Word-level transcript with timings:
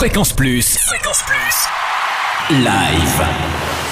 Fréquence 0.00 0.32
Plus. 0.32 0.78
Fréquence 0.78 1.22
Plus. 1.26 2.56
Live. 2.56 3.22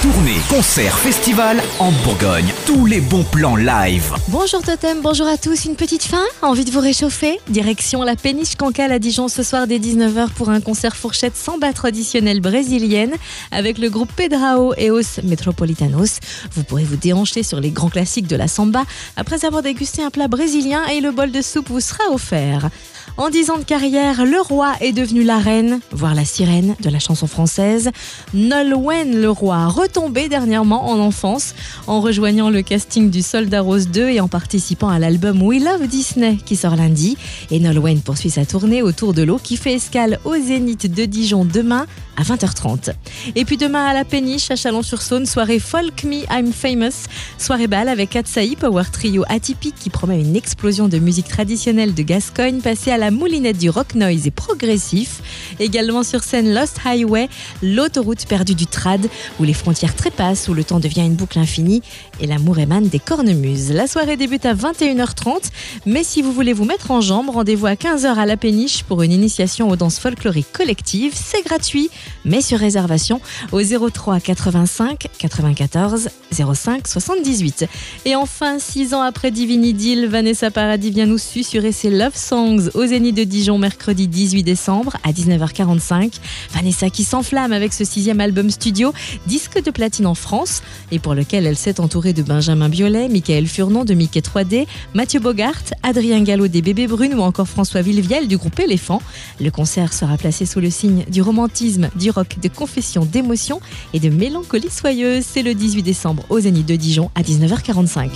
Tournée, 0.01 0.39
concert, 0.49 0.99
festival 0.99 1.63
en 1.79 1.93
Bourgogne. 2.03 2.47
Tous 2.65 2.87
les 2.87 3.03
bons 3.03 3.25
plans 3.25 3.57
live. 3.57 4.15
Bonjour 4.29 4.63
Totem, 4.63 5.03
bonjour 5.03 5.27
à 5.27 5.37
tous. 5.37 5.67
Une 5.67 5.77
petite 5.77 6.05
fin 6.05 6.23
Envie 6.41 6.65
de 6.65 6.71
vous 6.71 6.81
réchauffer 6.81 7.39
Direction 7.49 8.03
la 8.05 8.17
péniche 8.17 8.57
Cancale 8.57 8.93
à 8.93 8.99
Dijon 8.99 9.29
ce 9.29 9.43
soir 9.43 9.67
dès 9.67 9.79
19h 9.79 10.31
pour 10.31 10.49
un 10.49 10.63
concert 10.63 10.97
fourchette 10.97 11.37
samba 11.37 11.75
traditionnelle 11.75 12.41
brésilienne 12.41 13.13
avec 13.51 13.77
le 13.77 13.91
groupe 13.91 14.11
Pedrao 14.11 14.73
et 14.79 14.91
Os 14.91 15.21
Metropolitanos. 15.25 16.21
Vous 16.53 16.65
pourrez 16.65 16.85
vous 16.85 16.97
déhancher 16.97 17.43
sur 17.43 17.61
les 17.61 17.71
grands 17.71 17.91
classiques 17.91 18.29
de 18.29 18.37
la 18.37 18.49
samba 18.49 18.85
après 19.17 19.45
avoir 19.45 19.61
dégusté 19.61 20.03
un 20.03 20.11
plat 20.11 20.27
brésilien 20.29 20.87
et 20.87 21.03
le 21.03 21.11
bol 21.11 21.31
de 21.31 21.43
soupe 21.43 21.69
vous 21.69 21.81
sera 21.81 22.05
offert. 22.13 22.71
En 23.19 23.31
dix 23.31 23.51
ans 23.51 23.59
de 23.59 23.65
carrière, 23.65 24.25
le 24.25 24.41
roi 24.41 24.75
est 24.81 24.93
devenu 24.93 25.25
la 25.25 25.39
reine, 25.39 25.81
voire 25.91 26.15
la 26.15 26.25
sirène 26.25 26.77
de 26.81 26.89
la 26.89 27.01
chanson 27.01 27.27
française. 27.27 27.91
Nolwenn 28.33 29.21
le 29.21 29.29
roi, 29.29 29.67
retombé 29.67 30.29
dernièrement 30.29 30.89
en 30.89 31.01
enfance 31.01 31.57
en 31.89 32.01
rejoignant 32.01 32.49
le 32.49 32.63
casting 32.63 33.11
du 33.11 33.23
Soldat 33.23 33.61
Rose 33.61 33.89
2 33.89 34.11
et 34.11 34.21
en 34.21 34.29
participant 34.29 34.89
à 34.89 35.01
l'album 35.01 35.43
We 35.43 35.61
Love 35.61 35.89
Disney 35.89 36.37
qui 36.37 36.55
sort 36.55 36.77
lundi. 36.77 37.19
Et 37.51 37.59
Nolwenn 37.59 38.03
poursuit 38.03 38.31
sa 38.31 38.47
tournée 38.47 38.83
autour 38.83 39.15
de 39.15 39.23
l'eau 39.23 39.41
qui 39.43 39.57
fait 39.57 39.75
escale 39.75 40.21
au 40.25 40.37
Zénith 40.37 40.87
de 40.87 41.05
Dijon 41.05 41.45
demain 41.45 41.87
à 42.17 42.23
20h30. 42.23 42.93
Et 43.35 43.45
puis 43.45 43.57
demain 43.57 43.85
à 43.85 43.95
la 43.95 44.05
péniche 44.05 44.51
à 44.53 44.57
Chalon-sur-Saône, 44.57 45.27
soirée 45.27 45.59
Folk 45.59 46.05
Me 46.05 46.23
I'm 46.31 46.53
Famous, 46.53 47.07
soirée 47.39 47.67
bal 47.67 47.89
avec 47.89 48.11
Katsai, 48.11 48.57
power 48.59 48.85
trio 48.93 49.25
atypique 49.29 49.77
qui 49.77 49.91
promet 49.91 50.21
une 50.21 50.37
explosion 50.37 50.89
de 50.89 50.99
musique 50.99 51.29
traditionnelle 51.29 51.95
de 51.95 52.03
Gascogne 52.03 52.61
passée 52.61 52.93
à 52.93 52.97
la 52.97 53.08
moulinette 53.11 53.59
du 53.59 53.71
rock 53.71 53.95
noise 53.95 54.27
et 54.27 54.31
progressif. 54.31 55.23
Également 55.61 56.03
sur 56.03 56.23
scène 56.23 56.53
Lost 56.55 56.79
Highway, 56.85 57.29
l'autoroute 57.63 58.27
perdue 58.27 58.55
du 58.55 58.67
trad 58.67 59.09
où 59.39 59.45
les 59.45 59.55
frontières 59.55 59.95
trépassent, 59.95 60.49
où 60.49 60.55
le 60.55 60.65
temps 60.65 60.81
devient 60.81 61.03
une 61.03 61.15
boucle 61.15 61.39
infinie 61.39 61.83
et 62.21 62.27
l'amour 62.27 62.59
émane 62.59 62.89
des 62.89 62.99
cornemuses. 62.99 63.73
La 63.73 63.87
soirée 63.87 64.17
débute 64.17 64.47
à 64.47 64.55
21h30, 64.55 65.51
mais 65.87 66.05
si 66.05 66.23
vous 66.23 66.33
voulez 66.33 66.53
vous 66.53 66.65
mettre 66.65 66.91
en 66.91 67.01
jambe, 67.01 67.31
rendez-vous 67.31 67.67
à 67.67 67.75
15h 67.75 68.17
à 68.17 68.27
la 68.27 68.37
péniche 68.37 68.83
pour 68.85 69.03
une 69.03 69.13
initiation 69.13 69.69
aux 69.69 69.77
danses 69.77 69.99
folkloriques 69.99 70.53
collectives. 70.53 71.13
C'est 71.15 71.45
gratuit 71.45 71.91
mais 72.25 72.43
sur 72.43 72.59
réservation 72.59 73.21
au 73.53 73.61
03 73.63 74.21
85 74.21 75.09
94 75.19 76.11
05 76.33 76.87
78. 76.87 77.67
Et 78.05 78.15
enfin, 78.15 78.59
six 78.59 78.95
ans 78.95 79.03
après 79.03 79.31
Divine 79.31 79.65
Idyll, 79.65 80.07
Vanessa 80.07 80.51
Paradis 80.51 80.91
vient 80.91 81.07
nous 81.07 81.19
susurrer 81.19 81.73
ses 81.73 81.91
Love 81.91 82.17
Songs 82.17 82.71
au 82.75 82.83
De 82.99 83.23
Dijon 83.23 83.59
mercredi 83.59 84.09
18 84.09 84.43
décembre 84.43 84.97
à 85.05 85.13
19h45. 85.13 86.15
Vanessa 86.53 86.91
qui 86.91 87.05
s'enflamme 87.05 87.53
avec 87.53 87.73
ce 87.73 87.85
sixième 87.85 88.21
album 88.21 88.51
studio, 88.51 88.93
disque 89.29 89.63
de 89.63 89.71
platine 89.71 90.07
en 90.07 90.17
France, 90.17 90.63
et 90.91 90.99
pour 90.99 91.15
lequel 91.15 91.47
elle 91.47 91.57
s'est 91.57 91.79
entourée 91.79 92.13
de 92.13 92.23
Benjamin 92.23 92.69
Biolay, 92.69 93.09
Michael 93.09 93.47
Furnon 93.47 93.85
de 93.85 93.95
Mickey 93.95 94.19
3D, 94.19 94.67
Mathieu 94.95 95.21
Bogart, 95.21 95.63
Adrien 95.85 96.23
Gallo 96.23 96.49
des 96.49 96.61
Bébés 96.61 96.89
Brunes 96.89 97.15
ou 97.15 97.21
encore 97.21 97.47
François 97.47 97.83
Villeviel 97.83 98.27
du 98.27 98.37
groupe 98.37 98.59
Éléphant. 98.59 99.01
Le 99.41 99.53
concert 99.53 99.93
sera 99.93 100.17
placé 100.17 100.45
sous 100.45 100.59
le 100.59 100.69
signe 100.69 101.05
du 101.09 101.23
romantisme, 101.23 101.91
du 101.95 102.11
rock, 102.11 102.41
de 102.43 102.49
confession, 102.49 103.05
d'émotion 103.05 103.61
et 103.95 104.01
de 104.01 104.09
mélancolie 104.09 104.71
soyeuse. 104.71 105.25
C'est 105.25 105.43
le 105.43 105.55
18 105.55 105.85
décembre 105.85 106.25
au 106.31 106.41
Zénith 106.41 106.67
de 106.67 106.75
Dijon 106.75 107.13
à 107.15 107.23
19h45. 107.23 108.11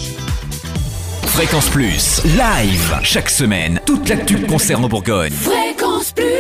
Fréquence 1.34 1.70
Plus. 1.70 2.20
Live. 2.36 2.98
Chaque 3.02 3.30
semaine. 3.30 3.80
Toute 3.86 4.06
l'actu 4.11 4.36
concerne 4.42 4.86
Bourgogne. 4.86 5.33
Fréquence 5.33 6.12
Plus 6.12 6.31